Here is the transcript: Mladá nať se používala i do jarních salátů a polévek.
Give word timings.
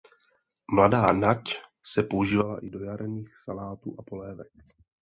Mladá 0.71 1.11
nať 1.13 1.61
se 1.85 2.03
používala 2.03 2.59
i 2.63 2.69
do 2.69 2.79
jarních 2.83 3.37
salátů 3.45 3.95
a 3.99 4.01
polévek. 4.03 4.51